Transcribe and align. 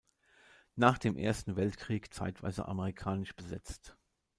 Nach 0.75 0.97
dem 0.97 1.15
Ersten 1.15 1.55
Weltkrieg 1.55 2.11
zeitweise 2.11 2.67
amerikanisch 2.67 3.35
besetzt. 3.35 3.95